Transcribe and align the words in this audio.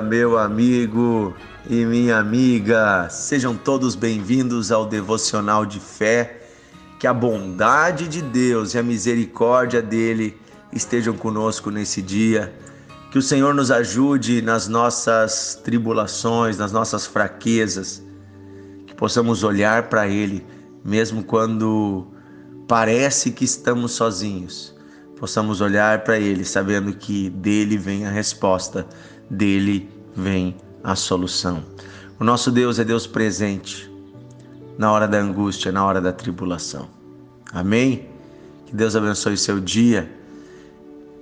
meu 0.00 0.38
amigo 0.38 1.34
e 1.68 1.84
minha 1.84 2.18
amiga. 2.18 3.08
Sejam 3.10 3.56
todos 3.56 3.94
bem-vindos 3.94 4.70
ao 4.70 4.86
Devocional 4.86 5.64
de 5.64 5.80
Fé. 5.80 6.42
Que 6.98 7.06
a 7.06 7.14
bondade 7.14 8.08
de 8.08 8.22
Deus 8.22 8.74
e 8.74 8.78
a 8.78 8.82
misericórdia 8.82 9.82
dele 9.82 10.36
estejam 10.72 11.16
conosco 11.16 11.70
nesse 11.70 12.00
dia. 12.02 12.54
Que 13.10 13.18
o 13.18 13.22
Senhor 13.22 13.54
nos 13.54 13.70
ajude 13.70 14.42
nas 14.42 14.68
nossas 14.68 15.60
tribulações, 15.62 16.58
nas 16.58 16.72
nossas 16.72 17.06
fraquezas. 17.06 18.02
Que 18.86 18.94
possamos 18.94 19.42
olhar 19.42 19.88
para 19.88 20.06
Ele, 20.06 20.44
mesmo 20.84 21.22
quando 21.22 22.06
parece 22.66 23.30
que 23.30 23.44
estamos 23.44 23.92
sozinhos 23.92 24.76
possamos 25.16 25.60
olhar 25.60 26.04
para 26.04 26.18
Ele 26.18 26.44
sabendo 26.44 26.92
que 26.92 27.30
dele 27.30 27.76
vem 27.76 28.06
a 28.06 28.10
resposta, 28.10 28.86
dele 29.28 29.95
vem 30.16 30.56
a 30.82 30.96
solução. 30.96 31.62
O 32.18 32.24
nosso 32.24 32.50
Deus 32.50 32.78
é 32.78 32.84
Deus 32.84 33.06
presente 33.06 33.90
na 34.78 34.90
hora 34.90 35.06
da 35.06 35.18
angústia, 35.18 35.70
na 35.70 35.84
hora 35.84 36.00
da 36.00 36.12
tribulação. 36.12 36.88
Amém? 37.52 38.08
Que 38.66 38.74
Deus 38.74 38.96
abençoe 38.96 39.36
seu 39.36 39.60
dia. 39.60 40.10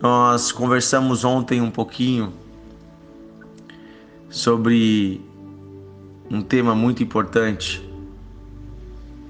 Nós 0.01 0.53
conversamos 0.53 1.25
ontem 1.25 1.61
um 1.61 1.70
pouquinho 1.70 2.33
sobre 4.30 5.20
um 6.31 6.42
tema 6.42 6.75
muito 6.75 7.03
importante, 7.03 7.89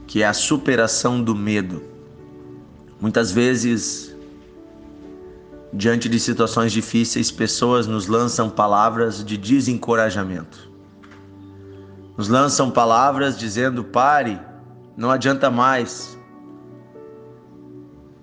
que 0.07 0.23
é 0.23 0.27
a 0.27 0.33
superação 0.33 1.23
do 1.23 1.35
medo. 1.35 1.83
Muitas 3.01 3.31
vezes 3.31 4.14
Diante 5.77 6.09
de 6.09 6.21
situações 6.21 6.71
difíceis, 6.71 7.33
pessoas 7.33 7.89
nos 7.89 8.07
lançam 8.07 8.49
palavras 8.49 9.25
de 9.25 9.37
desencorajamento. 9.37 10.71
Nos 12.17 12.29
lançam 12.29 12.71
palavras 12.71 13.37
dizendo: 13.37 13.83
pare, 13.83 14.41
não 14.97 15.11
adianta 15.11 15.51
mais. 15.51 16.17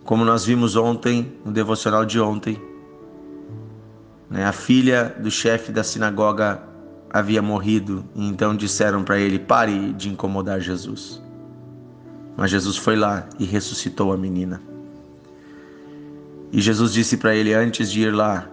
Como 0.06 0.24
nós 0.24 0.46
vimos 0.46 0.78
ontem, 0.78 1.38
no 1.44 1.52
devocional 1.52 2.06
de 2.06 2.22
ontem, 2.22 2.58
né, 4.30 4.46
a 4.46 4.54
filha 4.54 5.14
do 5.20 5.30
chefe 5.30 5.74
da 5.74 5.84
sinagoga 5.84 6.64
havia 7.10 7.42
morrido, 7.42 8.06
e 8.16 8.30
então 8.30 8.56
disseram 8.56 9.04
para 9.04 9.20
ele: 9.20 9.38
pare 9.38 9.92
de 9.92 10.08
incomodar 10.08 10.62
Jesus. 10.62 11.22
Mas 12.38 12.50
Jesus 12.50 12.78
foi 12.78 12.96
lá 12.96 13.28
e 13.38 13.44
ressuscitou 13.44 14.14
a 14.14 14.18
menina. 14.18 14.71
E 16.52 16.60
Jesus 16.60 16.94
disse 16.94 17.18
para 17.18 17.34
ele 17.34 17.54
antes 17.54 17.92
de 17.92 18.02
ir 18.02 18.12
lá: 18.12 18.50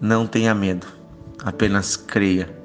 Não 0.00 0.26
tenha 0.26 0.54
medo, 0.54 0.86
apenas 1.44 1.96
creia. 1.96 2.56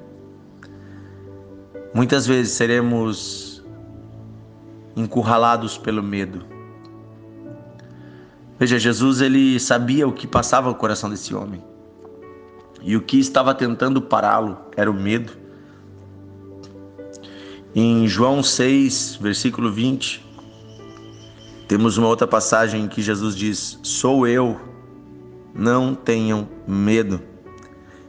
Muitas 1.92 2.26
vezes 2.26 2.52
seremos 2.52 3.64
encurralados 4.96 5.76
pelo 5.76 6.02
medo. 6.02 6.44
Veja, 8.58 8.78
Jesus 8.78 9.20
ele 9.20 9.58
sabia 9.58 10.06
o 10.06 10.12
que 10.12 10.26
passava 10.26 10.68
no 10.68 10.74
coração 10.74 11.10
desse 11.10 11.34
homem. 11.34 11.62
E 12.80 12.96
o 12.96 13.02
que 13.02 13.18
estava 13.18 13.54
tentando 13.54 14.00
pará-lo 14.00 14.58
era 14.76 14.90
o 14.90 14.94
medo. 14.94 15.32
Em 17.74 18.06
João 18.06 18.42
6, 18.42 19.18
versículo 19.20 19.72
20, 19.72 20.21
temos 21.72 21.96
uma 21.96 22.06
outra 22.06 22.26
passagem 22.26 22.84
em 22.84 22.86
que 22.86 23.00
Jesus 23.00 23.34
diz: 23.34 23.78
Sou 23.82 24.26
eu, 24.26 24.60
não 25.54 25.94
tenham 25.94 26.46
medo. 26.68 27.18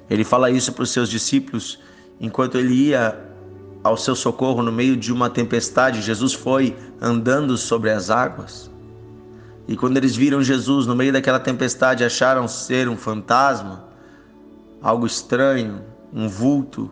Ele 0.09 0.25
fala 0.25 0.51
isso 0.51 0.73
para 0.73 0.83
os 0.83 0.91
seus 0.91 1.07
discípulos 1.07 1.79
enquanto 2.19 2.57
ele 2.57 2.73
ia 2.73 3.17
ao 3.81 3.95
seu 3.95 4.17
socorro 4.17 4.61
no 4.61 4.69
meio 4.69 4.97
de 4.97 5.13
uma 5.13 5.29
tempestade. 5.29 6.01
Jesus 6.01 6.33
foi 6.33 6.75
andando 7.01 7.57
sobre 7.57 7.89
as 7.89 8.09
águas. 8.09 8.69
E 9.65 9.77
quando 9.77 9.95
eles 9.95 10.13
viram 10.13 10.43
Jesus 10.43 10.85
no 10.85 10.93
meio 10.93 11.13
daquela 11.13 11.39
tempestade, 11.39 12.03
acharam 12.03 12.49
ser 12.49 12.89
um 12.89 12.97
fantasma, 12.97 13.85
algo 14.81 15.05
estranho, 15.05 15.81
um 16.11 16.27
vulto. 16.27 16.91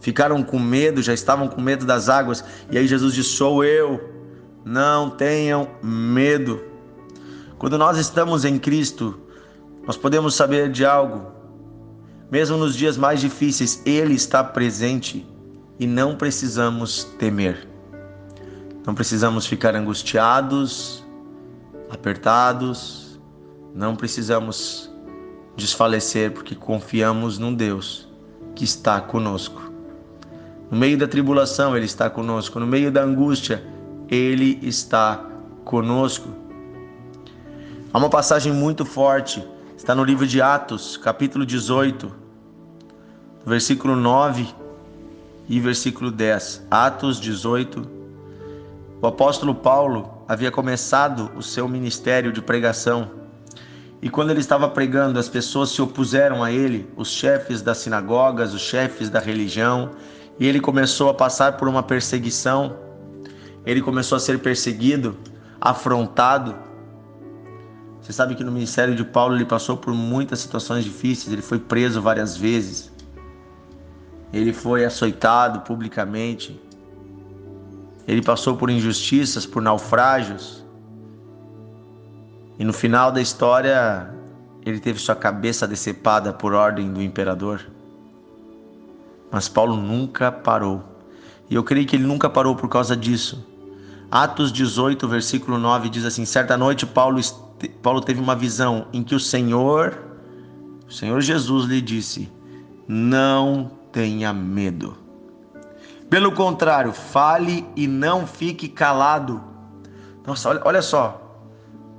Ficaram 0.00 0.42
com 0.42 0.58
medo, 0.58 1.02
já 1.02 1.12
estavam 1.12 1.46
com 1.46 1.60
medo 1.60 1.84
das 1.84 2.08
águas. 2.08 2.42
E 2.70 2.78
aí 2.78 2.86
Jesus 2.86 3.12
disse: 3.12 3.32
Sou 3.32 3.62
eu 3.62 4.09
não 4.64 5.10
tenham 5.10 5.68
medo. 5.82 6.60
Quando 7.58 7.76
nós 7.76 7.98
estamos 7.98 8.44
em 8.44 8.58
Cristo, 8.58 9.18
nós 9.86 9.96
podemos 9.96 10.34
saber 10.34 10.70
de 10.70 10.84
algo. 10.84 11.32
Mesmo 12.30 12.56
nos 12.56 12.76
dias 12.76 12.96
mais 12.96 13.20
difíceis, 13.20 13.82
Ele 13.84 14.14
está 14.14 14.42
presente 14.44 15.26
e 15.78 15.86
não 15.86 16.14
precisamos 16.14 17.04
temer. 17.18 17.68
Não 18.86 18.94
precisamos 18.94 19.46
ficar 19.46 19.74
angustiados, 19.74 21.04
apertados, 21.90 23.20
não 23.74 23.96
precisamos 23.96 24.90
desfalecer 25.56 26.32
porque 26.32 26.54
confiamos 26.54 27.38
num 27.38 27.52
Deus 27.52 28.08
que 28.54 28.64
está 28.64 29.00
conosco. 29.00 29.70
No 30.70 30.78
meio 30.78 30.96
da 30.96 31.08
tribulação, 31.08 31.76
Ele 31.76 31.86
está 31.86 32.08
conosco. 32.08 32.60
No 32.60 32.66
meio 32.66 32.92
da 32.92 33.02
angústia, 33.02 33.62
ele 34.10 34.58
está 34.60 35.24
conosco. 35.64 36.28
Há 37.92 37.98
uma 37.98 38.10
passagem 38.10 38.52
muito 38.52 38.84
forte, 38.84 39.46
está 39.76 39.94
no 39.94 40.02
livro 40.02 40.26
de 40.26 40.42
Atos, 40.42 40.96
capítulo 40.96 41.46
18, 41.46 42.10
versículo 43.46 43.94
9 43.94 44.48
e 45.48 45.60
versículo 45.60 46.10
10. 46.10 46.66
Atos 46.68 47.20
18. 47.20 48.00
O 49.00 49.06
apóstolo 49.06 49.54
Paulo 49.54 50.24
havia 50.26 50.50
começado 50.50 51.30
o 51.36 51.42
seu 51.42 51.68
ministério 51.68 52.32
de 52.32 52.42
pregação. 52.42 53.12
E 54.02 54.10
quando 54.10 54.30
ele 54.30 54.40
estava 54.40 54.68
pregando, 54.68 55.20
as 55.20 55.28
pessoas 55.28 55.70
se 55.70 55.80
opuseram 55.80 56.42
a 56.42 56.50
ele, 56.50 56.90
os 56.96 57.10
chefes 57.10 57.62
das 57.62 57.78
sinagogas, 57.78 58.54
os 58.54 58.60
chefes 58.60 59.08
da 59.08 59.20
religião, 59.20 59.90
e 60.38 60.46
ele 60.46 60.58
começou 60.58 61.10
a 61.10 61.14
passar 61.14 61.56
por 61.56 61.68
uma 61.68 61.82
perseguição 61.82 62.89
ele 63.64 63.82
começou 63.82 64.16
a 64.16 64.20
ser 64.20 64.38
perseguido, 64.40 65.16
afrontado. 65.60 66.54
Você 68.00 68.12
sabe 68.12 68.34
que 68.34 68.42
no 68.42 68.50
ministério 68.50 68.94
de 68.94 69.04
Paulo 69.04 69.34
ele 69.34 69.44
passou 69.44 69.76
por 69.76 69.92
muitas 69.92 70.38
situações 70.38 70.84
difíceis, 70.84 71.32
ele 71.32 71.42
foi 71.42 71.58
preso 71.58 72.00
várias 72.00 72.36
vezes. 72.36 72.90
Ele 74.32 74.52
foi 74.52 74.84
açoitado 74.84 75.60
publicamente. 75.60 76.60
Ele 78.06 78.22
passou 78.22 78.56
por 78.56 78.70
injustiças, 78.70 79.44
por 79.44 79.60
naufrágios. 79.60 80.64
E 82.58 82.64
no 82.64 82.72
final 82.72 83.10
da 83.12 83.20
história, 83.20 84.10
ele 84.64 84.80
teve 84.80 84.98
sua 84.98 85.16
cabeça 85.16 85.66
decepada 85.66 86.32
por 86.32 86.52
ordem 86.54 86.92
do 86.92 87.02
imperador. 87.02 87.64
Mas 89.30 89.48
Paulo 89.48 89.76
nunca 89.76 90.30
parou. 90.32 90.82
E 91.48 91.54
eu 91.54 91.64
creio 91.64 91.86
que 91.86 91.96
ele 91.96 92.06
nunca 92.06 92.28
parou 92.28 92.54
por 92.54 92.68
causa 92.68 92.96
disso. 92.96 93.49
Atos 94.10 94.50
18, 94.50 95.06
versículo 95.06 95.56
9 95.56 95.88
diz 95.88 96.04
assim: 96.04 96.24
Certa 96.24 96.56
noite 96.56 96.84
Paulo, 96.84 97.20
Paulo 97.80 98.00
teve 98.00 98.20
uma 98.20 98.34
visão 98.34 98.86
em 98.92 99.04
que 99.04 99.14
o 99.14 99.20
Senhor, 99.20 100.02
o 100.88 100.92
Senhor 100.92 101.20
Jesus 101.20 101.66
lhe 101.66 101.80
disse: 101.80 102.28
Não 102.88 103.70
tenha 103.92 104.32
medo. 104.32 104.98
Pelo 106.08 106.32
contrário, 106.32 106.92
fale 106.92 107.64
e 107.76 107.86
não 107.86 108.26
fique 108.26 108.68
calado. 108.68 109.40
Nossa, 110.26 110.48
olha, 110.48 110.60
olha 110.64 110.82
só. 110.82 111.20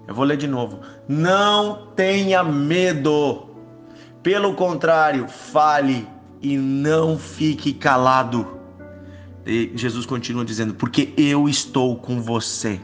Eu 0.05 0.13
vou 0.13 0.25
ler 0.25 0.35
de 0.35 0.47
novo. 0.47 0.81
Não 1.07 1.87
tenha 1.95 2.43
medo. 2.43 3.47
Pelo 4.21 4.53
contrário, 4.53 5.29
fale 5.29 6.05
e 6.41 6.57
não 6.57 7.17
fique 7.17 7.71
calado. 7.73 8.60
E 9.45 9.71
Jesus 9.75 10.05
continua 10.05 10.45
dizendo: 10.45 10.73
Porque 10.73 11.13
eu 11.17 11.49
estou 11.49 11.97
com 11.97 12.21
você, 12.21 12.79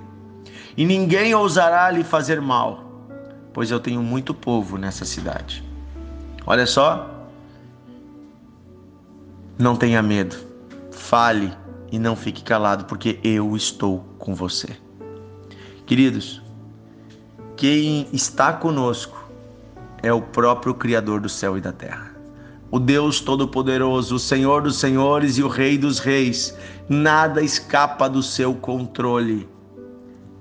e 0.75 0.85
ninguém 0.85 1.33
ousará 1.35 1.89
lhe 1.91 2.03
fazer 2.03 2.41
mal, 2.41 2.83
pois 3.53 3.71
eu 3.71 3.79
tenho 3.79 4.01
muito 4.01 4.33
povo 4.33 4.77
nessa 4.77 5.05
cidade. 5.05 5.63
Olha 6.45 6.65
só. 6.65 7.13
Não 9.59 9.75
tenha 9.75 10.03
medo, 10.03 10.37
fale 10.91 11.51
e 11.91 11.97
não 11.97 12.15
fique 12.15 12.43
calado, 12.43 12.85
porque 12.85 13.19
eu 13.23 13.55
estou 13.55 14.05
com 14.19 14.35
você. 14.35 14.77
Queridos, 15.83 16.43
quem 17.55 18.07
está 18.13 18.53
conosco 18.53 19.17
é 20.03 20.13
o 20.13 20.21
próprio 20.21 20.75
Criador 20.75 21.19
do 21.19 21.27
céu 21.27 21.57
e 21.57 21.61
da 21.61 21.71
terra 21.71 22.16
o 22.69 22.79
Deus 22.79 23.21
Todo-Poderoso, 23.21 24.15
o 24.15 24.19
Senhor 24.19 24.61
dos 24.61 24.77
Senhores 24.77 25.37
e 25.37 25.43
o 25.43 25.47
Rei 25.47 25.77
dos 25.77 25.99
Reis. 25.99 26.57
Nada 26.89 27.41
escapa 27.41 28.09
do 28.09 28.21
seu 28.21 28.53
controle. 28.53 29.47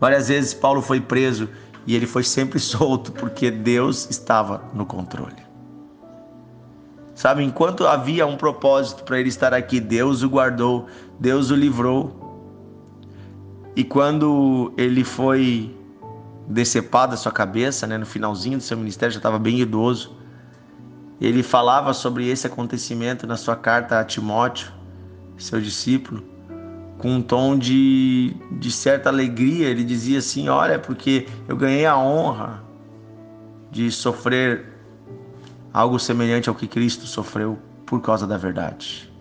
Várias 0.01 0.29
vezes 0.29 0.53
Paulo 0.53 0.83
foi 0.83 1.01
preso 1.01 1.49
e 1.87 1.95
ele 1.95 2.07
foi 2.07 2.23
sempre 2.23 2.59
solto 2.61 3.13
porque 3.13 3.51
Deus 3.51 4.09
estava 4.11 4.63
no 4.75 4.85
controle. 4.85 5.47
Sabe, 7.15 7.43
enquanto 7.43 7.87
havia 7.87 8.27
um 8.27 8.37
propósito 8.37 9.03
para 9.05 9.19
ele 9.19 9.31
estar 9.31 9.55
aqui, 9.55 9.81
Deus 9.81 10.23
o 10.23 10.29
guardou, 10.29 10.87
Deus 11.19 11.51
o 11.51 11.55
livrou. 11.55 12.27
E 13.75 13.83
quando 13.83 14.73
ele 14.77 15.03
foi 15.03 15.75
decepado 16.47 17.15
a 17.15 17.17
sua 17.17 17.33
cabeça, 17.33 17.87
né, 17.87 17.97
no 17.97 18.05
finalzinho 18.05 18.59
do 18.59 18.63
seu 18.63 18.77
ministério, 18.77 19.13
já 19.13 19.19
estava 19.19 19.39
bem 19.39 19.61
idoso, 19.61 20.16
ele 21.21 21.43
falava 21.43 21.95
sobre 21.95 22.29
esse 22.29 22.47
acontecimento 22.47 23.27
na 23.27 23.37
sua 23.37 23.57
carta 23.57 23.99
a 23.99 24.05
Timóteo, 24.05 24.71
seu 25.39 25.61
discípulo, 25.61 26.23
com 26.99 27.11
um 27.11 27.23
tom 27.23 27.57
de, 27.57 28.37
de 28.53 28.71
certa 28.71 29.09
alegria. 29.09 29.69
Ele 29.69 29.85
dizia 29.85 30.19
assim: 30.19 30.49
Olha, 30.49 30.79
porque 30.79 31.27
eu 31.49 31.57
ganhei 31.57 31.87
a 31.87 31.97
honra 31.97 32.63
de 33.71 33.91
sofrer 33.91 34.67
algo 35.73 35.99
semelhante 35.99 36.49
ao 36.49 36.55
que 36.55 36.67
Cristo 36.67 37.07
sofreu 37.07 37.59
por 37.85 38.01
causa 38.01 38.27
da 38.27 38.37
verdade. 38.37 39.13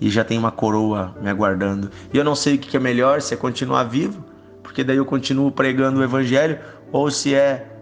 E 0.00 0.08
já 0.08 0.24
tem 0.24 0.38
uma 0.38 0.52
coroa 0.52 1.14
me 1.20 1.28
aguardando. 1.28 1.90
E 2.12 2.16
eu 2.16 2.24
não 2.24 2.34
sei 2.34 2.54
o 2.54 2.58
que 2.58 2.76
é 2.76 2.80
melhor, 2.80 3.20
se 3.20 3.34
é 3.34 3.36
continuar 3.36 3.84
vivo, 3.84 4.24
porque 4.62 4.84
daí 4.84 4.96
eu 4.96 5.04
continuo 5.04 5.50
pregando 5.50 5.98
o 5.98 6.04
Evangelho, 6.04 6.58
ou 6.92 7.10
se 7.10 7.34
é 7.34 7.77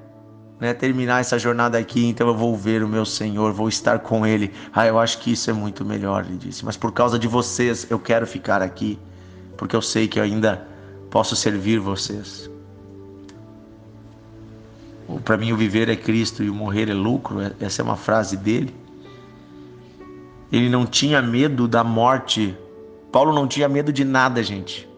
né, 0.58 0.72
terminar 0.72 1.20
essa 1.20 1.38
jornada 1.38 1.76
aqui, 1.78 2.06
então 2.06 2.28
eu 2.28 2.34
vou 2.34 2.56
ver 2.56 2.82
o 2.82 2.88
meu 2.88 3.04
Senhor, 3.04 3.52
vou 3.52 3.68
estar 3.68 3.98
com 3.98 4.26
Ele. 4.26 4.52
Ah, 4.72 4.86
eu 4.86 4.98
acho 4.98 5.18
que 5.18 5.32
isso 5.32 5.50
é 5.50 5.52
muito 5.52 5.84
melhor, 5.84 6.24
ele 6.24 6.38
disse. 6.38 6.64
Mas 6.64 6.76
por 6.76 6.92
causa 6.92 7.18
de 7.18 7.28
vocês, 7.28 7.86
eu 7.90 7.98
quero 7.98 8.26
ficar 8.26 8.62
aqui, 8.62 8.98
porque 9.56 9.76
eu 9.76 9.82
sei 9.82 10.08
que 10.08 10.18
eu 10.18 10.22
ainda 10.22 10.66
posso 11.10 11.36
servir 11.36 11.78
vocês. 11.78 12.50
Para 15.24 15.36
mim, 15.36 15.52
o 15.52 15.56
viver 15.56 15.88
é 15.88 15.96
Cristo 15.96 16.42
e 16.42 16.50
o 16.50 16.54
morrer 16.54 16.88
é 16.88 16.94
lucro. 16.94 17.40
É, 17.40 17.52
essa 17.60 17.80
é 17.80 17.84
uma 17.84 17.96
frase 17.96 18.36
dele. 18.36 18.74
Ele 20.50 20.68
não 20.68 20.84
tinha 20.84 21.22
medo 21.22 21.68
da 21.68 21.84
morte. 21.84 22.56
Paulo 23.12 23.32
não 23.32 23.46
tinha 23.46 23.68
medo 23.68 23.92
de 23.92 24.04
nada, 24.04 24.42
gente. 24.42 24.88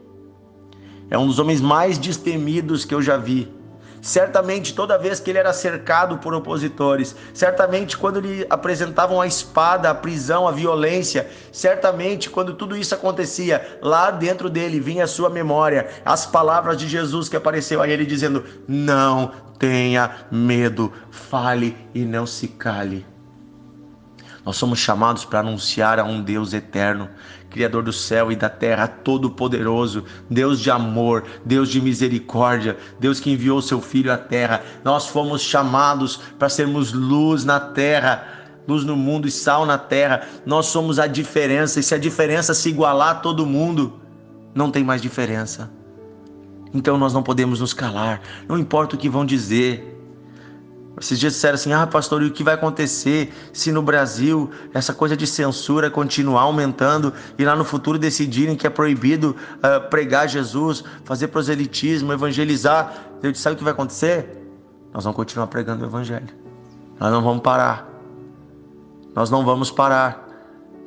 É 1.11 1.19
um 1.19 1.27
dos 1.27 1.39
homens 1.39 1.61
mais 1.61 1.99
destemidos 1.99 2.85
que 2.85 2.95
eu 2.95 3.03
já 3.03 3.17
vi. 3.17 3.49
Certamente, 4.01 4.75
toda 4.75 4.99
vez 4.99 5.21
que 5.21 5.31
ele 5.31 5.39
era 5.39 5.53
cercado 5.53 6.19
por 6.19 6.35
opositores, 6.35 7.15
certamente, 7.35 7.97
quando 7.97 8.21
lhe 8.21 8.47
apresentavam 8.49 9.21
a 9.21 9.27
espada, 9.27 9.91
a 9.91 9.95
prisão, 9.95 10.47
a 10.47 10.53
violência, 10.53 11.29
certamente, 11.53 12.31
quando 12.31 12.55
tudo 12.55 12.77
isso 12.77 12.95
acontecia, 12.95 13.79
lá 13.83 14.11
dentro 14.11 14.49
dele 14.49 14.81
vinha 14.81 15.05
a 15.05 15.09
sua 15.09 15.29
memória, 15.29 15.89
as 16.05 16.27
palavras 16.27 16.77
de 16.77 16.87
Jesus 16.87 17.29
que 17.29 17.37
apareceu 17.37 17.83
a 17.83 17.89
ele 17.89 18.07
dizendo: 18.07 18.45
Não 18.67 19.33
tenha 19.59 20.27
medo, 20.31 20.93
fale 21.11 21.77
e 21.95 22.05
não 22.05 22.27
se 22.27 22.49
cale. 22.49 23.18
Nós 24.45 24.57
somos 24.57 24.79
chamados 24.79 25.25
para 25.25 25.41
anunciar 25.41 25.99
a 25.99 26.05
um 26.05 26.23
Deus 26.23 26.53
eterno, 26.53 27.09
Criador 27.51 27.83
do 27.83 27.93
céu 27.93 28.31
e 28.31 28.37
da 28.37 28.49
terra, 28.49 28.87
todo-poderoso, 28.87 30.05
Deus 30.29 30.61
de 30.61 30.71
amor, 30.71 31.25
Deus 31.45 31.69
de 31.69 31.81
misericórdia, 31.81 32.77
Deus 33.01 33.21
que 33.21 33.31
enviou 33.31 33.61
seu 33.63 33.81
Filho 33.81 34.13
à 34.13 34.19
terra. 34.19 34.63
Nós 34.85 35.07
fomos 35.07 35.41
chamados 35.41 36.21
para 36.39 36.49
sermos 36.49 36.93
luz 36.93 37.45
na 37.45 37.59
terra, 37.59 38.27
luz 38.67 38.85
no 38.85 38.97
mundo 38.97 39.27
e 39.27 39.31
sal 39.31 39.65
na 39.65 39.79
terra. 39.79 40.27
Nós 40.45 40.67
somos 40.67 40.99
a 40.99 41.07
diferença, 41.07 41.81
e 41.81 41.83
se 41.83 41.95
a 41.95 41.99
diferença 41.99 42.53
se 42.53 42.69
igualar 42.69 43.11
a 43.11 43.15
todo 43.21 43.47
mundo, 43.47 44.01
não 44.55 44.71
tem 44.71 44.85
mais 44.85 45.01
diferença. 45.01 45.71
Então 46.75 46.99
nós 46.99 47.15
não 47.15 47.23
podemos 47.23 47.61
nos 47.61 47.73
calar, 47.73 48.21
não 48.47 48.59
importa 48.59 48.95
o 48.95 48.99
que 48.99 49.09
vão 49.09 49.25
dizer, 49.25 49.98
esses 51.01 51.19
dias 51.19 51.35
disseram 51.35 51.55
assim: 51.55 51.73
ah, 51.73 51.87
pastor, 51.87 52.23
e 52.23 52.27
o 52.27 52.31
que 52.31 52.43
vai 52.43 52.55
acontecer 52.55 53.33
se 53.53 53.71
no 53.71 53.83
Brasil 53.83 54.51
essa 54.75 54.93
coisa 54.93 55.17
de 55.17 55.27
censura 55.27 55.91
continuar 55.91 56.43
aumentando 56.43 57.13
e 57.39 57.45
lá 57.45 57.55
no 57.55 57.65
futuro 57.65 57.99
decidirem 57.99 58.57
que 58.57 58.67
é 58.67 58.71
proibido 58.71 59.37
uh, 59.57 59.89
pregar 59.89 60.29
Jesus, 60.29 60.83
fazer 61.05 61.29
proselitismo, 61.29 62.13
evangelizar? 62.13 62.95
Eu 63.23 63.33
disse: 63.33 63.43
sabe 63.43 63.55
o 63.55 63.59
que 63.59 63.65
vai 63.65 63.73
acontecer? 63.73 64.39
Nós 64.93 65.05
vamos 65.05 65.17
continuar 65.17 65.47
pregando 65.47 65.85
o 65.85 65.89
evangelho. 65.89 66.29
Nós 66.99 67.13
não 67.13 67.23
vamos 67.23 67.43
parar. 67.43 67.89
Nós 69.15 69.31
não 69.31 69.45
vamos 69.45 69.71
parar. 69.71 70.27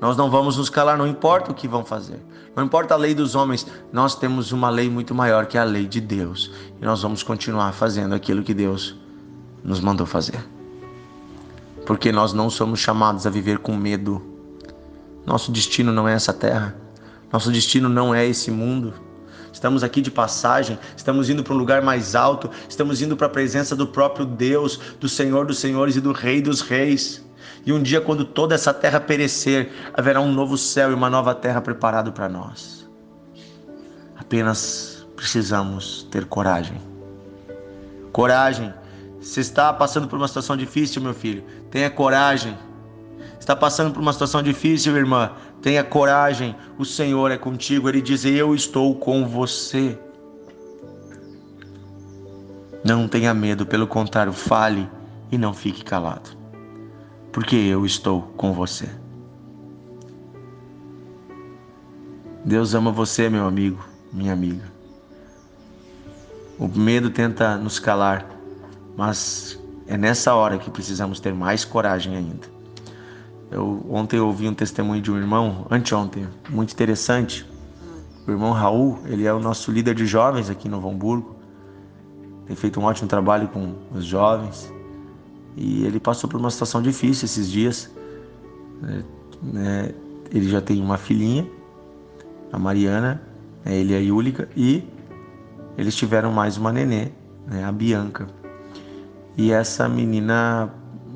Nós 0.02 0.18
não 0.18 0.32
vamos 0.32 0.58
nos 0.58 0.68
calar, 0.68 0.98
não 0.98 1.06
importa 1.06 1.52
o 1.52 1.54
que 1.54 1.68
vão 1.68 1.86
fazer. 1.86 2.20
Não 2.56 2.64
importa 2.64 2.96
a 2.96 2.98
lei 2.98 3.14
dos 3.14 3.36
homens, 3.36 3.68
nós 3.94 4.16
temos 4.16 4.52
uma 4.52 4.68
lei 4.68 4.90
muito 4.90 5.14
maior 5.14 5.46
que 5.46 5.60
a 5.60 5.64
lei 5.64 5.86
de 5.86 6.02
Deus. 6.02 6.52
E 6.82 6.86
nós 6.86 7.04
vamos 7.04 7.22
continuar 7.22 7.72
fazendo 7.72 8.16
aquilo 8.16 8.42
que 8.42 8.54
Deus 8.54 8.96
nos 9.64 9.80
mandou 9.80 10.06
fazer. 10.06 10.44
Porque 11.86 12.12
nós 12.12 12.34
não 12.34 12.50
somos 12.50 12.80
chamados 12.80 13.26
a 13.26 13.30
viver 13.30 13.60
com 13.60 13.76
medo. 13.76 14.22
Nosso 15.26 15.52
destino 15.52 15.92
não 15.92 16.08
é 16.08 16.14
essa 16.14 16.34
terra. 16.34 16.76
Nosso 17.32 17.52
destino 17.52 17.90
não 17.90 18.14
é 18.14 18.26
esse 18.26 18.52
mundo. 18.52 18.94
Estamos 19.52 19.84
aqui 19.84 20.02
de 20.02 20.10
passagem, 20.10 20.80
estamos 20.96 21.30
indo 21.30 21.44
para 21.44 21.54
um 21.54 21.58
lugar 21.58 21.82
mais 21.82 22.16
alto, 22.16 22.50
estamos 22.70 23.02
indo 23.02 23.18
para 23.18 23.28
a 23.28 23.30
presença 23.30 23.76
do 23.76 23.86
próprio 23.86 24.26
Deus, 24.26 24.80
do 25.00 25.10
Senhor 25.10 25.46
dos 25.46 25.60
Senhores 25.60 25.96
e 25.96 26.02
do 26.02 26.14
Rei 26.14 26.42
dos 26.42 26.62
Reis. 26.62 27.24
E 27.66 27.72
um 27.72 27.82
dia, 27.82 28.02
quando 28.02 28.26
toda 28.26 28.56
essa 28.56 28.74
terra 28.74 29.00
perecer, 29.00 29.72
haverá 29.94 30.20
um 30.20 30.32
novo 30.32 30.58
céu 30.58 30.92
e 30.92 30.94
uma 30.94 31.10
nova 31.10 31.36
terra 31.36 31.62
preparado 31.62 32.12
para 32.12 32.28
nós. 32.28 32.90
Apenas 34.18 35.06
precisamos 35.16 36.08
ter 36.10 36.26
coragem. 36.26 36.82
Coragem 38.12 38.74
se 39.22 39.40
está 39.40 39.72
passando 39.72 40.08
por 40.08 40.18
uma 40.18 40.28
situação 40.28 40.58
difícil, 40.58 41.02
meu 41.02 41.14
filho, 41.14 41.44
tenha 41.70 41.90
coragem. 41.90 42.58
Está 43.40 43.56
passando 43.56 43.94
por 43.94 44.02
uma 44.02 44.12
situação 44.14 44.42
difícil, 44.42 44.96
irmã, 44.98 45.32
tenha 45.62 45.84
coragem. 45.84 46.56
O 46.78 46.86
Senhor 46.86 47.32
é 47.32 47.38
contigo. 47.38 47.88
Ele 47.88 48.02
diz: 48.02 48.26
Eu 48.26 48.54
estou 48.54 48.96
com 48.96 49.28
você. 49.28 49.98
Não 52.84 53.08
tenha 53.08 53.34
medo, 53.34 53.66
pelo 53.66 53.88
contrário, 53.88 54.34
fale 54.34 54.90
e 55.32 55.38
não 55.38 55.54
fique 55.54 55.84
calado, 55.84 56.32
porque 57.32 57.56
eu 57.56 57.86
estou 57.86 58.24
com 58.36 58.54
você. 58.54 58.90
Deus 62.44 62.74
ama 62.74 62.92
você, 62.92 63.30
meu 63.30 63.46
amigo, 63.46 63.86
minha 64.12 64.34
amiga. 64.34 64.64
O 66.58 66.68
medo 66.68 67.12
tenta 67.12 67.56
nos 67.56 67.78
calar, 67.78 68.26
mas 68.96 69.60
é 69.88 69.98
nessa 69.98 70.34
hora 70.34 70.58
que 70.58 70.70
precisamos 70.70 71.20
ter 71.20 71.34
mais 71.34 71.66
coragem 71.66 72.16
ainda. 72.16 72.48
Eu 73.52 73.86
ontem 73.90 74.20
ouvi 74.20 74.48
um 74.48 74.54
testemunho 74.54 75.02
de 75.02 75.12
um 75.12 75.18
irmão, 75.18 75.68
anteontem, 75.70 76.28
muito 76.50 76.72
interessante. 76.72 77.46
O 78.26 78.32
irmão 78.32 78.52
Raul, 78.54 79.00
ele 79.06 79.26
é 79.26 79.34
o 79.34 79.40
nosso 79.40 79.72
líder 79.72 79.94
de 79.94 80.06
jovens 80.06 80.50
aqui 80.50 80.70
no 80.70 80.78
Hamburgo. 80.88 81.36
Tem 82.46 82.56
feito 82.56 82.80
um 82.80 82.84
ótimo 82.84 83.10
trabalho 83.10 83.50
com 83.50 83.76
os 83.94 84.06
jovens. 84.06 84.72
E 85.58 85.86
ele 85.86 86.00
passou 86.00 86.30
por 86.30 86.40
uma 86.40 86.50
situação 86.50 86.82
difícil 86.82 87.26
esses 87.26 87.50
dias. 87.50 87.92
Né? 89.42 89.94
Ele 90.32 90.48
já 90.48 90.62
tem 90.62 90.82
uma 90.82 90.98
filhinha, 90.98 91.46
a 92.54 92.58
Mariana, 92.58 93.22
né? 93.66 93.76
ele 93.76 93.92
e 93.92 93.96
a 93.98 94.00
Yúlica, 94.00 94.48
e 94.56 94.84
eles 95.78 95.96
tiveram 95.96 96.32
mais 96.32 96.56
uma 96.56 96.72
nenê, 96.72 97.10
né? 97.48 97.66
a 97.66 97.72
Bianca. 97.72 98.28
E 99.38 99.52
essa 99.52 99.88
menina 99.88 100.70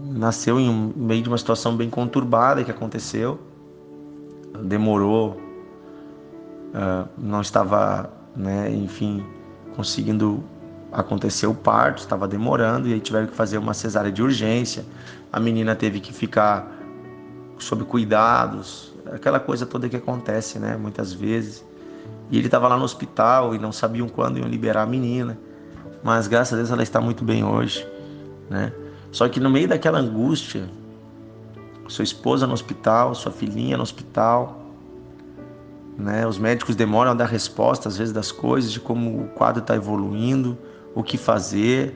nasceu 0.05 0.59
em 0.59 0.93
meio 0.95 1.21
de 1.21 1.29
uma 1.29 1.37
situação 1.37 1.75
bem 1.75 1.89
conturbada 1.89 2.63
que 2.63 2.71
aconteceu. 2.71 3.39
Demorou, 4.63 5.31
uh, 6.73 7.07
não 7.17 7.41
estava, 7.41 8.09
né, 8.35 8.71
enfim, 8.71 9.25
conseguindo 9.75 10.41
acontecer 10.93 11.45
o 11.45 11.53
parto, 11.53 11.99
estava 11.99 12.25
demorando 12.25 12.87
e 12.87 12.93
aí 12.93 13.01
tiveram 13.01 13.27
que 13.27 13.35
fazer 13.35 13.57
uma 13.57 13.73
cesárea 13.73 14.11
de 14.11 14.23
urgência. 14.23 14.85
A 15.31 15.39
menina 15.39 15.75
teve 15.75 15.99
que 15.99 16.13
ficar 16.13 16.71
sob 17.57 17.83
cuidados, 17.83 18.93
aquela 19.11 19.41
coisa 19.41 19.65
toda 19.65 19.89
que 19.89 19.97
acontece, 19.97 20.57
né, 20.57 20.77
muitas 20.77 21.11
vezes. 21.11 21.65
E 22.31 22.37
ele 22.37 22.47
estava 22.47 22.69
lá 22.69 22.77
no 22.77 22.85
hospital 22.85 23.53
e 23.53 23.59
não 23.59 23.73
sabiam 23.73 24.07
quando 24.07 24.39
iam 24.39 24.47
liberar 24.47 24.83
a 24.83 24.85
menina. 24.85 25.37
Mas 26.01 26.27
graças 26.27 26.53
a 26.53 26.57
Deus 26.57 26.71
ela 26.71 26.83
está 26.83 27.01
muito 27.01 27.25
bem 27.25 27.43
hoje 27.43 27.85
né? 28.49 28.71
Só 29.11 29.27
que 29.29 29.39
no 29.39 29.49
meio 29.49 29.67
daquela 29.67 29.99
angústia, 29.99 30.69
sua 31.87 32.03
esposa 32.03 32.45
no 32.45 32.53
hospital, 32.53 33.15
sua 33.15 33.31
filhinha 33.31 33.77
no 33.77 33.83
hospital, 33.83 34.65
né? 35.97 36.27
Os 36.27 36.37
médicos 36.37 36.75
demoram 36.75 37.11
a 37.11 37.13
dar 37.13 37.25
resposta 37.25 37.87
às 37.87 37.97
vezes 37.97 38.13
das 38.13 38.31
coisas, 38.31 38.71
de 38.71 38.79
como 38.79 39.23
o 39.23 39.27
quadro 39.29 39.61
está 39.61 39.75
evoluindo, 39.75 40.57
o 40.93 41.03
que 41.03 41.17
fazer, 41.17 41.95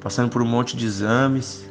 passando 0.00 0.30
por 0.30 0.42
um 0.42 0.46
monte 0.46 0.76
de 0.76 0.84
exames. 0.86 1.68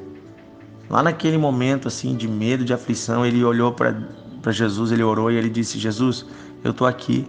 Lá 0.90 1.04
naquele 1.04 1.38
momento 1.38 1.88
assim 1.88 2.16
de 2.16 2.28
medo, 2.28 2.66
de 2.66 2.74
aflição, 2.74 3.26
ele 3.26 3.44
olhou 3.44 3.72
para 3.72 4.52
Jesus, 4.52 4.92
ele 4.92 5.04
orou 5.04 5.32
e 5.32 5.36
ele 5.36 5.50
disse: 5.50 5.78
Jesus, 5.78 6.26
eu 6.64 6.72
estou 6.72 6.88
aqui, 6.88 7.28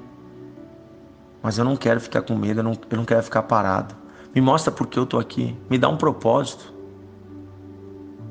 mas 1.42 1.58
eu 1.58 1.64
não 1.64 1.76
quero 1.76 2.00
ficar 2.00 2.22
com 2.22 2.34
medo, 2.34 2.60
eu 2.60 2.64
não, 2.64 2.72
eu 2.90 2.96
não 2.96 3.04
quero 3.04 3.22
ficar 3.22 3.42
parado. 3.42 3.94
Me 4.34 4.40
mostra 4.40 4.72
por 4.72 4.86
que 4.86 4.98
eu 4.98 5.04
estou 5.04 5.18
aqui. 5.20 5.56
Me 5.68 5.78
dá 5.78 5.88
um 5.88 5.96
propósito. 5.96 6.72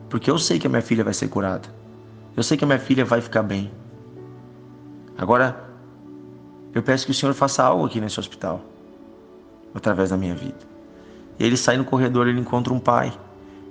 porque 0.10 0.30
eu 0.30 0.40
sei 0.40 0.58
que 0.60 0.66
a 0.68 0.70
minha 0.70 0.82
filha 0.82 1.04
vai 1.04 1.14
ser 1.14 1.28
curada. 1.28 1.70
Eu 2.36 2.44
sei 2.44 2.58
que 2.58 2.64
a 2.64 2.68
minha 2.68 2.80
filha 2.80 3.06
vai 3.06 3.22
ficar 3.22 3.44
bem. 3.44 3.72
Agora, 5.18 5.70
eu 6.74 6.82
peço 6.82 7.06
que 7.06 7.12
o 7.12 7.14
Senhor 7.14 7.34
faça 7.34 7.64
algo 7.64 7.86
aqui 7.86 8.00
nesse 8.02 8.20
hospital, 8.20 8.62
através 9.74 10.10
da 10.10 10.18
minha 10.18 10.34
vida. 10.34 10.58
E 11.38 11.44
ele 11.46 11.58
sai 11.58 11.78
no 11.78 11.86
corredor, 11.86 12.28
ele 12.28 12.40
encontra 12.40 12.74
um 12.74 12.80
pai. 12.80 13.14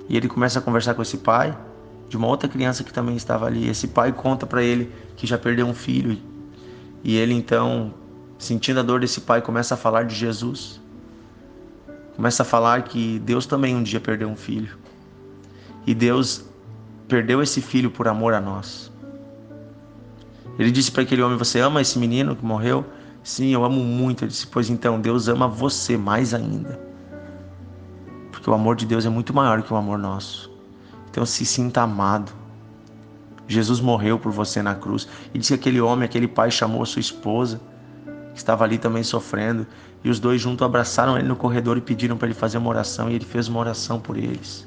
E 0.08 0.16
ele 0.16 0.28
começa 0.28 0.58
a 0.58 0.62
conversar 0.62 0.94
com 0.94 1.02
esse 1.02 1.18
pai 1.18 1.56
de 2.08 2.16
uma 2.16 2.26
outra 2.26 2.49
criança 2.49 2.85
que 2.85 2.92
também 2.92 3.16
estava 3.16 3.47
ali. 3.47 3.68
Esse 3.68 3.88
pai 3.88 4.12
conta 4.12 4.47
para 4.47 4.62
ele 4.62 4.92
que 5.16 5.26
já 5.26 5.37
perdeu 5.37 5.66
um 5.66 5.75
filho. 5.75 6.18
E 7.02 7.16
ele 7.16 7.35
então, 7.35 7.92
sentindo 8.38 8.80
a 8.80 8.82
dor 8.82 9.00
desse 9.00 9.23
pai, 9.23 9.42
começa 9.42 9.75
a 9.75 9.76
falar 9.76 10.04
de 10.04 10.14
Jesus. 10.14 10.80
Começa 12.18 12.42
a 12.42 12.44
falar 12.44 12.82
que 12.82 13.20
Deus 13.20 13.46
também 13.46 13.76
um 13.76 13.82
dia 13.84 14.00
perdeu 14.00 14.28
um 14.28 14.34
filho. 14.34 14.76
E 15.87 15.94
Deus 15.94 16.44
perdeu 17.06 17.40
esse 17.40 17.62
filho 17.62 17.92
por 17.92 18.08
amor 18.08 18.34
a 18.34 18.40
nós. 18.40 18.90
Ele 20.58 20.72
disse 20.72 20.90
para 20.90 21.04
aquele 21.04 21.22
homem: 21.22 21.38
Você 21.38 21.60
ama 21.60 21.80
esse 21.80 21.96
menino 21.96 22.34
que 22.34 22.44
morreu? 22.44 22.84
Sim, 23.22 23.50
eu 23.50 23.64
amo 23.64 23.84
muito. 23.84 24.25
Ele 24.25 24.32
disse: 24.32 24.48
Pois 24.48 24.68
então, 24.68 25.00
Deus 25.00 25.28
ama 25.28 25.46
você 25.46 25.96
mais 25.96 26.34
ainda. 26.34 26.80
Porque 28.32 28.50
o 28.50 28.52
amor 28.52 28.75
de 28.75 28.84
Deus 28.84 29.06
é 29.06 29.08
muito 29.08 29.32
maior 29.32 29.62
que 29.62 29.72
o 29.72 29.76
amor 29.76 29.96
nosso. 29.96 30.50
Então 31.08 31.25
se 31.25 31.46
sinta 31.46 31.82
amado. 31.82 32.32
Jesus 33.46 33.78
morreu 33.78 34.18
por 34.18 34.32
você 34.32 34.60
na 34.60 34.75
cruz. 34.75 35.06
E 35.32 35.38
disse 35.38 35.52
que 35.56 35.60
aquele 35.60 35.80
homem, 35.80 36.04
aquele 36.04 36.26
pai 36.26 36.50
chamou 36.50 36.82
a 36.82 36.87
sua 36.87 36.98
esposa, 36.98 37.60
estava 38.40 38.64
ali 38.64 38.78
também 38.78 39.02
sofrendo, 39.02 39.66
e 40.02 40.11
os 40.11 40.18
dois 40.18 40.40
juntos 40.40 40.64
abraçaram 40.64 41.18
ele 41.18 41.28
no 41.28 41.37
corredor 41.37 41.76
e 41.76 41.80
pediram 41.80 42.16
para 42.16 42.28
ele 42.28 42.35
fazer 42.35 42.59
uma 42.59 42.71
oração, 42.71 43.11
e 43.11 43.14
ele 43.14 43.25
fez 43.25 43.49
uma 43.49 43.61
oração 43.61 44.00
por 44.00 44.16
eles. 44.16 44.66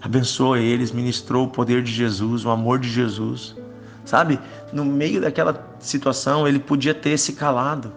Abençoou 0.00 0.56
eles, 0.56 0.90
ministrou 0.90 1.46
o 1.46 1.48
poder 1.48 1.82
de 1.82 1.92
Jesus, 1.92 2.44
o 2.44 2.50
amor 2.50 2.78
de 2.78 2.88
Jesus. 2.88 3.56
Sabe, 4.04 4.38
no 4.72 4.84
meio 4.84 5.20
daquela 5.20 5.64
situação, 5.78 6.46
ele 6.46 6.58
podia 6.58 6.92
ter 6.92 7.16
se 7.18 7.34
calado. 7.34 7.92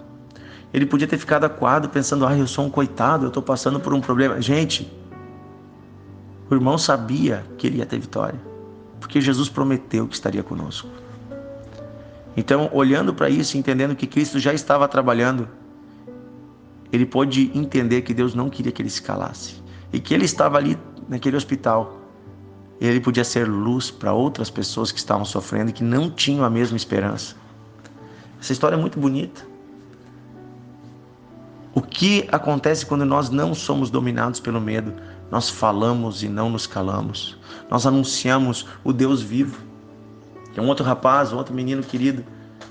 Ele 0.72 0.86
podia 0.86 1.08
ter 1.08 1.18
ficado 1.18 1.46
acuado, 1.46 1.90
pensando: 1.90 2.26
ah, 2.26 2.38
eu 2.38 2.46
sou 2.46 2.66
um 2.66 2.70
coitado, 2.70 3.26
eu 3.26 3.30
estou 3.30 3.42
passando 3.42 3.80
por 3.80 3.94
um 3.94 4.02
problema. 4.02 4.40
Gente, 4.42 4.92
o 6.50 6.54
irmão 6.54 6.78
sabia 6.78 7.44
que 7.58 7.66
ele 7.66 7.78
ia 7.78 7.86
ter 7.86 7.98
vitória, 7.98 8.40
porque 9.00 9.20
Jesus 9.20 9.50
prometeu 9.50 10.08
que 10.08 10.14
estaria 10.14 10.44
conosco. 10.44 10.88
Então, 12.38 12.70
olhando 12.74 13.14
para 13.14 13.30
isso, 13.30 13.58
entendendo 13.58 13.96
que 13.96 14.06
Cristo 14.06 14.40
já 14.40 14.54
estava 14.54 14.88
trabalhando, 14.88 15.48
ele 16.92 17.06
pôde 17.06 17.52
entender 17.54 18.02
que 18.02 18.14
Deus 18.14 18.34
não 18.34 18.50
queria 18.50 18.72
que 18.72 18.82
ele 18.82 18.90
se 18.90 19.02
calasse 19.02 19.64
e 19.92 20.00
que 20.00 20.14
ele 20.14 20.26
estava 20.26 20.58
ali 20.58 20.78
naquele 21.08 21.38
hospital. 21.38 22.02
Ele 22.80 23.00
podia 23.00 23.24
ser 23.24 23.48
luz 23.48 23.90
para 23.90 24.14
outras 24.14 24.50
pessoas 24.50 24.92
que 24.92 25.00
estavam 25.00 25.24
sofrendo 25.24 25.70
e 25.70 25.74
que 25.74 25.84
não 25.84 26.10
tinham 26.10 26.44
a 26.44 26.50
mesma 26.50 26.76
esperança. 26.76 27.36
Essa 28.40 28.52
história 28.52 28.76
é 28.76 28.80
muito 28.80 29.00
bonita. 29.00 29.46
O 31.74 31.82
que 31.82 32.28
acontece 32.32 32.86
quando 32.86 33.06
nós 33.06 33.30
não 33.30 33.54
somos 33.54 33.90
dominados 33.90 34.40
pelo 34.40 34.62
medo? 34.62 34.94
Nós 35.32 35.50
falamos 35.50 36.24
e 36.24 36.30
não 36.30 36.50
nos 36.50 36.68
calamos. 36.68 37.38
Nós 37.70 37.86
anunciamos 37.86 38.66
o 38.84 38.94
Deus 38.94 39.22
vivo. 39.22 39.62
Tem 40.56 40.64
um 40.64 40.68
outro 40.68 40.86
rapaz, 40.86 41.34
um 41.34 41.38
outro 41.38 41.54
menino 41.54 41.84
querido, 41.84 42.24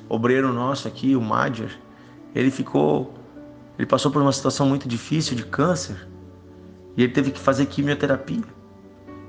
obreiro 0.08 0.50
nosso 0.50 0.88
aqui, 0.88 1.14
o 1.14 1.20
Madjer. 1.20 1.78
Ele 2.34 2.50
ficou, 2.50 3.12
ele 3.78 3.86
passou 3.86 4.10
por 4.10 4.22
uma 4.22 4.32
situação 4.32 4.66
muito 4.66 4.88
difícil 4.88 5.36
de 5.36 5.44
câncer 5.44 6.08
e 6.96 7.02
ele 7.02 7.12
teve 7.12 7.30
que 7.30 7.38
fazer 7.38 7.66
quimioterapia. 7.66 8.42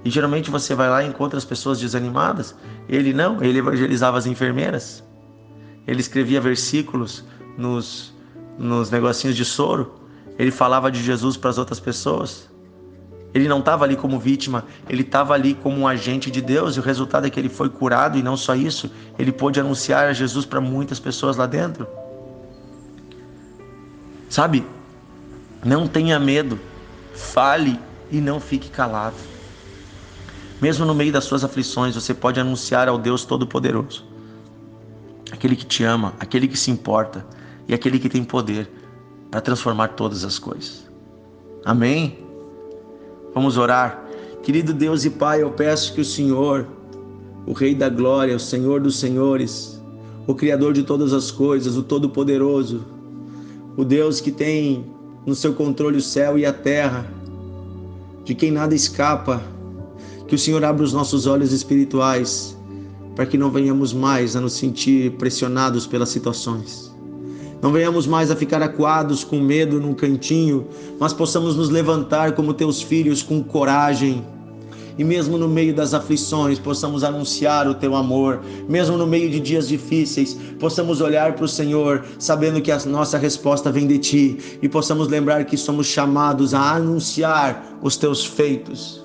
E 0.05 0.09
geralmente 0.09 0.49
você 0.49 0.73
vai 0.73 0.87
lá 0.89 1.03
e 1.03 1.07
encontra 1.07 1.37
as 1.37 1.43
pessoas 1.43 1.81
desanimadas. 1.81 2.55
Ele 2.87 3.11
não, 3.11 3.43
ele 3.43 3.59
evangelizava 3.59 4.17
as 4.17 4.25
enfermeiras. 4.25 5.03
Ele 5.85 5.99
escrevia 5.99 6.39
versículos 6.39 7.25
nos, 7.57 8.13
nos 8.57 8.89
negocinhos 8.89 9.35
de 9.35 9.43
soro. 9.43 9.95
Ele 10.39 10.51
falava 10.51 10.89
de 10.89 11.03
Jesus 11.03 11.35
para 11.35 11.49
as 11.49 11.57
outras 11.57 11.79
pessoas. 11.79 12.49
Ele 13.35 13.49
não 13.49 13.59
estava 13.59 13.83
ali 13.83 13.97
como 13.97 14.17
vítima, 14.17 14.63
ele 14.87 15.01
estava 15.01 15.33
ali 15.33 15.53
como 15.55 15.81
um 15.81 15.85
agente 15.85 16.31
de 16.31 16.41
Deus, 16.41 16.77
e 16.77 16.79
o 16.79 16.81
resultado 16.81 17.27
é 17.27 17.29
que 17.29 17.37
ele 17.37 17.49
foi 17.49 17.67
curado, 17.67 18.17
e 18.17 18.23
não 18.23 18.37
só 18.37 18.55
isso, 18.55 18.89
ele 19.19 19.29
pôde 19.29 19.59
anunciar 19.59 20.07
a 20.07 20.13
Jesus 20.13 20.45
para 20.45 20.61
muitas 20.61 21.01
pessoas 21.01 21.35
lá 21.35 21.45
dentro. 21.45 21.85
Sabe? 24.29 24.65
Não 25.65 25.85
tenha 25.85 26.17
medo, 26.17 26.57
fale 27.13 27.77
e 28.09 28.21
não 28.21 28.39
fique 28.39 28.69
calado. 28.69 29.17
Mesmo 30.61 30.85
no 30.85 30.95
meio 30.95 31.11
das 31.11 31.25
suas 31.25 31.43
aflições, 31.43 31.93
você 31.93 32.13
pode 32.13 32.39
anunciar 32.39 32.87
ao 32.87 32.97
Deus 32.97 33.25
Todo-Poderoso, 33.25 34.05
aquele 35.29 35.57
que 35.57 35.65
te 35.65 35.83
ama, 35.83 36.13
aquele 36.21 36.47
que 36.47 36.57
se 36.57 36.71
importa 36.71 37.25
e 37.67 37.73
aquele 37.73 37.99
que 37.99 38.07
tem 38.07 38.23
poder 38.23 38.71
para 39.29 39.41
transformar 39.41 39.89
todas 39.89 40.23
as 40.23 40.39
coisas. 40.39 40.89
Amém? 41.65 42.24
Vamos 43.35 43.57
orar. 43.57 44.07
Querido 44.41 44.73
Deus 44.73 45.03
e 45.03 45.09
Pai, 45.09 45.43
eu 45.43 45.51
peço 45.51 45.93
que 45.93 45.99
o 45.99 46.05
Senhor, 46.05 46.65
o 47.45 47.51
Rei 47.51 47.75
da 47.75 47.89
Glória, 47.89 48.33
o 48.33 48.39
Senhor 48.39 48.79
dos 48.79 48.97
Senhores, 48.97 49.77
o 50.25 50.33
Criador 50.33 50.71
de 50.71 50.83
todas 50.83 51.11
as 51.11 51.31
coisas, 51.31 51.75
o 51.75 51.83
Todo-Poderoso, 51.83 52.85
o 53.75 53.83
Deus 53.83 54.21
que 54.21 54.31
tem 54.31 54.85
no 55.25 55.35
seu 55.35 55.53
controle 55.53 55.97
o 55.97 56.01
céu 56.01 56.39
e 56.39 56.45
a 56.45 56.53
terra, 56.53 57.05
de 58.23 58.33
quem 58.33 58.51
nada 58.51 58.73
escapa, 58.73 59.43
que 60.29 60.35
o 60.35 60.39
Senhor 60.39 60.63
abra 60.63 60.85
os 60.85 60.93
nossos 60.93 61.27
olhos 61.27 61.51
espirituais 61.51 62.57
para 63.17 63.25
que 63.25 63.37
não 63.37 63.51
venhamos 63.51 63.91
mais 63.91 64.37
a 64.37 64.39
nos 64.39 64.53
sentir 64.53 65.11
pressionados 65.17 65.85
pelas 65.85 66.07
situações 66.07 66.94
não 67.65 67.71
venhamos 67.71 68.05
mais 68.05 68.29
a 68.29 68.35
ficar 68.35 68.61
acuados 68.61 69.23
com 69.23 69.39
medo 69.39 69.79
num 69.79 69.95
cantinho, 69.95 70.67
mas 70.99 71.13
possamos 71.13 71.55
nos 71.55 71.67
levantar 71.67 72.33
como 72.33 72.53
teus 72.53 72.79
filhos 72.79 73.23
com 73.23 73.43
coragem. 73.43 74.23
E 74.99 75.03
mesmo 75.03 75.35
no 75.35 75.47
meio 75.47 75.73
das 75.73 75.91
aflições, 75.91 76.59
possamos 76.59 77.03
anunciar 77.03 77.67
o 77.67 77.73
teu 77.73 77.95
amor. 77.95 78.43
Mesmo 78.69 78.97
no 78.97 79.07
meio 79.07 79.31
de 79.31 79.39
dias 79.39 79.67
difíceis, 79.67 80.37
possamos 80.59 81.01
olhar 81.01 81.33
para 81.33 81.45
o 81.45 81.47
Senhor, 81.47 82.05
sabendo 82.19 82.61
que 82.61 82.71
a 82.71 82.77
nossa 82.85 83.17
resposta 83.17 83.71
vem 83.71 83.87
de 83.87 83.97
ti. 83.97 84.59
E 84.61 84.69
possamos 84.69 85.07
lembrar 85.07 85.43
que 85.45 85.57
somos 85.57 85.87
chamados 85.87 86.53
a 86.53 86.75
anunciar 86.75 87.79
os 87.81 87.97
teus 87.97 88.23
feitos. 88.23 89.03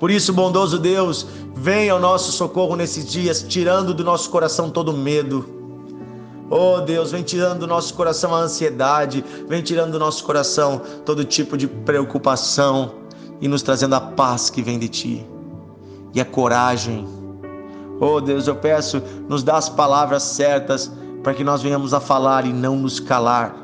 Por 0.00 0.10
isso, 0.10 0.32
bondoso 0.32 0.78
Deus, 0.78 1.26
venha 1.54 1.92
ao 1.92 2.00
nosso 2.00 2.32
socorro 2.32 2.76
nesses 2.76 3.12
dias, 3.12 3.44
tirando 3.46 3.92
do 3.92 4.02
nosso 4.02 4.30
coração 4.30 4.70
todo 4.70 4.90
medo 4.90 5.57
Oh 6.50 6.80
Deus, 6.80 7.12
vem 7.12 7.22
tirando 7.22 7.60
do 7.60 7.66
nosso 7.66 7.92
coração 7.94 8.34
a 8.34 8.38
ansiedade, 8.38 9.24
vem 9.46 9.62
tirando 9.62 9.92
do 9.92 9.98
nosso 9.98 10.24
coração 10.24 10.80
todo 11.04 11.24
tipo 11.24 11.56
de 11.58 11.66
preocupação 11.66 12.94
e 13.40 13.48
nos 13.48 13.62
trazendo 13.62 13.94
a 13.94 14.00
paz 14.00 14.48
que 14.48 14.62
vem 14.62 14.78
de 14.78 14.88
Ti 14.88 15.26
e 16.14 16.20
a 16.20 16.24
coragem. 16.24 17.06
Oh 18.00 18.20
Deus, 18.20 18.46
eu 18.46 18.56
peço, 18.56 19.02
nos 19.28 19.42
dá 19.42 19.56
as 19.56 19.68
palavras 19.68 20.22
certas 20.22 20.90
para 21.22 21.34
que 21.34 21.44
nós 21.44 21.62
venhamos 21.62 21.92
a 21.92 22.00
falar 22.00 22.46
e 22.46 22.52
não 22.52 22.76
nos 22.76 22.98
calar, 22.98 23.54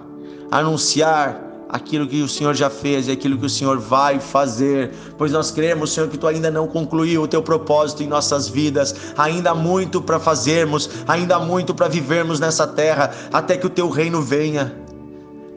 anunciar 0.51 1.44
aquilo 1.75 2.07
que 2.07 2.23
o 2.23 2.29
Senhor 2.29 2.55
já 2.55 2.71
fez 2.71 3.09
e 3.09 3.11
aquilo 3.11 3.37
que 3.37 3.47
o 3.47 3.51
Senhor 3.51 3.81
vai 3.81 4.21
fazer, 4.21 4.93
pois 5.19 5.33
nós 5.33 5.51
cremos, 5.51 5.93
Senhor, 5.93 6.09
que 6.09 6.17
tu 6.17 6.29
ainda 6.29 6.49
não 6.49 6.69
concluiu 6.69 7.23
o 7.23 7.27
teu 7.27 7.43
propósito 7.43 8.01
em 8.01 8.07
nossas 8.07 8.49
vidas, 8.49 8.95
ainda 9.19 9.51
há 9.51 9.55
muito 9.57 10.01
para 10.01 10.21
fazermos, 10.21 10.89
ainda 11.09 11.35
há 11.35 11.41
muito 11.41 11.75
para 11.75 11.89
vivermos 11.89 12.39
nessa 12.39 12.65
terra, 12.65 13.11
até 13.33 13.57
que 13.57 13.67
o 13.67 13.71
teu 13.71 13.89
reino 13.89 14.23
venha. 14.23 14.73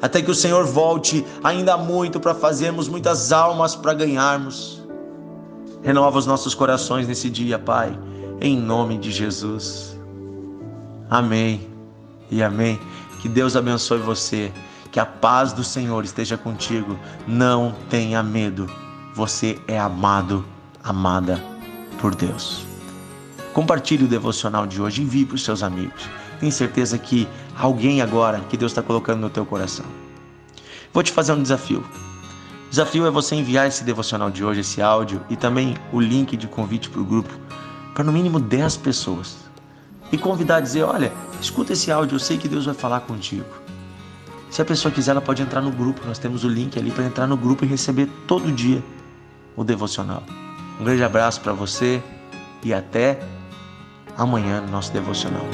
Até 0.02 0.20
que 0.20 0.32
o 0.32 0.34
Senhor 0.34 0.66
volte, 0.66 1.24
ainda 1.44 1.76
há 1.76 1.78
muito 1.78 2.20
para 2.20 2.34
fazermos, 2.34 2.88
muitas 2.88 3.32
almas 3.32 3.76
para 3.76 3.94
ganharmos. 3.94 4.84
Renova 5.84 6.18
os 6.18 6.26
nossos 6.26 6.56
corações 6.56 7.08
nesse 7.08 7.30
dia, 7.30 7.60
Pai, 7.60 7.96
em 8.42 8.58
nome 8.58 8.98
de 8.98 9.12
Jesus. 9.12 9.96
Amém 11.12 11.68
e 12.32 12.42
amém. 12.42 12.80
Que 13.22 13.30
Deus 13.30 13.56
abençoe 13.56 14.00
você. 14.00 14.52
Que 14.92 15.00
a 15.00 15.06
paz 15.06 15.54
do 15.54 15.64
Senhor 15.64 16.04
esteja 16.04 16.38
contigo. 16.38 16.98
Não 17.28 17.76
tenha 17.90 18.22
medo. 18.24 18.70
Você 19.14 19.60
é 19.68 19.80
amado, 19.80 20.46
amada 20.84 21.42
por 22.00 22.16
Deus. 22.16 22.66
Compartilhe 23.54 24.06
o 24.06 24.08
devocional 24.08 24.68
de 24.68 24.82
hoje 24.82 25.02
envie 25.02 25.26
para 25.26 25.36
os 25.36 25.44
seus 25.44 25.64
amigos. 25.64 26.08
Tenho 26.40 26.52
certeza 26.52 26.98
que 26.98 27.28
alguém 27.58 28.02
agora 28.02 28.40
que 28.50 28.56
Deus 28.56 28.72
está 28.72 28.84
colocando 28.84 29.22
no 29.22 29.30
teu 29.30 29.46
coração. 29.46 29.86
Vou 30.94 31.02
te 31.02 31.12
fazer 31.12 31.34
um 31.34 31.42
desafio. 31.42 31.84
O 32.68 32.70
desafio 32.70 33.08
é 33.08 33.10
você 33.10 33.36
enviar 33.36 33.68
esse 33.68 33.84
devocional 33.84 34.30
de 34.30 34.44
hoje, 34.44 34.60
esse 34.60 34.82
áudio 34.82 35.22
e 35.30 35.36
também 35.36 35.76
o 35.92 36.00
link 36.00 36.38
de 36.38 36.48
convite 36.48 36.90
para 36.90 37.02
o 37.02 37.06
grupo 37.06 37.34
para 37.98 38.04
no 38.04 38.12
mínimo 38.12 38.40
10 38.40 38.78
pessoas. 38.78 39.38
E 40.12 40.18
convidar 40.20 40.58
a 40.58 40.62
dizer: 40.62 40.84
olha, 40.84 41.12
escuta 41.42 41.74
esse 41.74 41.92
áudio, 41.92 42.16
eu 42.16 42.20
sei 42.20 42.38
que 42.38 42.48
Deus 42.48 42.66
vai 42.66 42.76
falar 42.76 43.00
contigo. 43.00 43.48
Se 44.50 44.62
a 44.62 44.66
pessoa 44.66 44.92
quiser, 44.92 45.12
ela 45.12 45.22
pode 45.22 45.42
entrar 45.42 45.62
no 45.62 45.72
grupo. 45.72 46.02
Nós 46.06 46.20
temos 46.20 46.44
o 46.44 46.50
link 46.50 46.78
ali 46.80 46.92
para 46.92 47.06
entrar 47.06 47.28
no 47.28 47.38
grupo 47.38 47.66
e 47.66 47.68
receber 47.68 48.08
todo 48.28 48.52
dia 48.52 48.84
o 49.56 49.64
devocional. 49.64 50.24
Um 50.80 50.84
grande 50.84 51.04
abraço 51.04 51.42
para 51.42 51.54
você 51.54 52.02
e 52.64 52.74
até 52.74 53.20
amanhã 54.18 54.62
no 54.62 54.72
nosso 54.72 54.92
devocional. 54.94 55.46